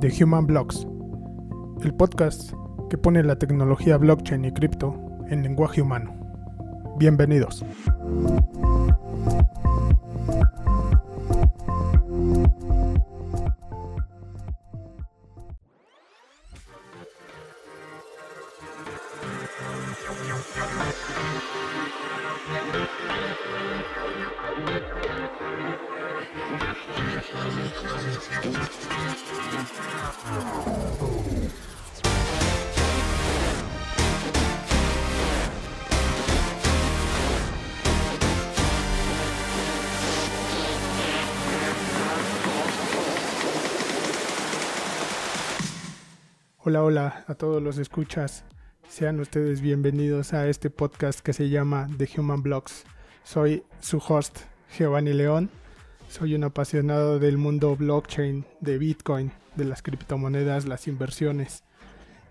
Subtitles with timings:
[0.00, 0.86] The Human Blocks,
[1.82, 2.52] el podcast
[2.90, 4.94] que pone la tecnología blockchain y cripto
[5.30, 6.14] en lenguaje humano.
[6.98, 7.64] Bienvenidos.
[46.66, 48.44] Hola, hola a todos los escuchas.
[48.88, 52.84] Sean ustedes bienvenidos a este podcast que se llama The Human Blocks.
[53.24, 54.40] Soy su host,
[54.74, 55.50] Giovanni León.
[56.08, 61.64] Soy un apasionado del mundo blockchain, de Bitcoin, de las criptomonedas, las inversiones.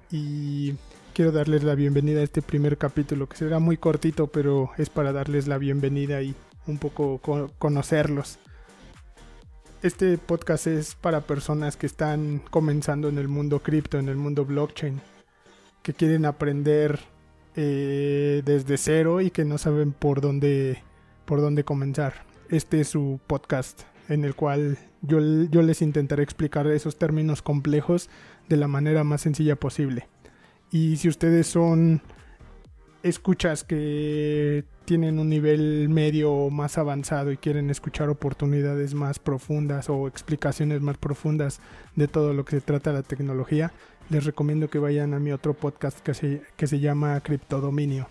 [0.09, 0.75] Y
[1.13, 5.11] quiero darles la bienvenida a este primer capítulo, que será muy cortito, pero es para
[5.11, 6.33] darles la bienvenida y
[6.65, 7.19] un poco
[7.57, 8.39] conocerlos.
[9.81, 14.45] Este podcast es para personas que están comenzando en el mundo cripto, en el mundo
[14.45, 15.01] blockchain,
[15.81, 17.01] que quieren aprender
[17.55, 20.81] eh, desde cero y que no saben por dónde,
[21.25, 22.32] por dónde comenzar.
[22.49, 28.09] Este es su podcast en el cual yo, yo les intentaré explicar esos términos complejos
[28.49, 30.07] de la manera más sencilla posible.
[30.71, 32.01] Y si ustedes son
[33.03, 40.07] escuchas que tienen un nivel medio más avanzado y quieren escuchar oportunidades más profundas o
[40.07, 41.59] explicaciones más profundas
[41.95, 43.71] de todo lo que se trata de la tecnología,
[44.09, 48.07] les recomiendo que vayan a mi otro podcast que se, que se llama Criptodominio.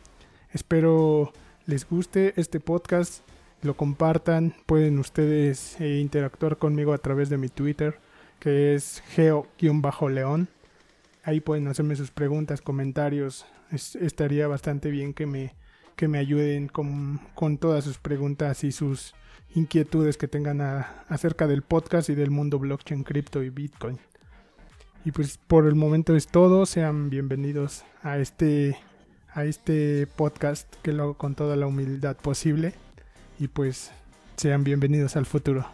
[0.52, 1.32] Espero
[1.66, 3.20] les guste este podcast,
[3.62, 7.98] lo compartan, pueden ustedes eh, interactuar conmigo a través de mi Twitter,
[8.40, 10.48] que es geo-león.
[11.22, 13.46] Ahí pueden hacerme sus preguntas, comentarios.
[13.70, 15.54] estaría bastante bien que me,
[15.94, 19.14] que me ayuden con, con todas sus preguntas y sus
[19.54, 20.60] inquietudes que tengan
[21.08, 23.98] acerca del podcast y del mundo blockchain, cripto y bitcoin.
[25.04, 26.66] Y pues por el momento es todo.
[26.66, 28.76] Sean bienvenidos a este,
[29.32, 32.74] a este podcast que lo hago con toda la humildad posible.
[33.42, 33.90] Y pues
[34.36, 35.66] sean bienvenidos al futuro.